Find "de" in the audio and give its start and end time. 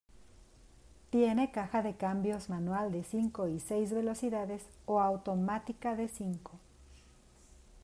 1.83-1.95, 2.91-3.03, 5.95-6.07